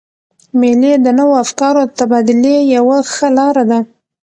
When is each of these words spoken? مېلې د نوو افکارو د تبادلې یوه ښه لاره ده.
مېلې 0.59 0.93
د 0.99 1.07
نوو 1.19 1.33
افکارو 1.43 1.81
د 1.85 1.91
تبادلې 1.99 2.55
یوه 2.75 2.97
ښه 3.13 3.27
لاره 3.37 3.63
ده. 3.71 3.79